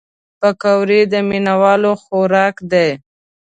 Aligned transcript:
پکورې 0.39 1.01
د 1.11 1.13
مینهوالو 1.29 1.91
خوراک 2.03 2.55
دی 2.71 2.89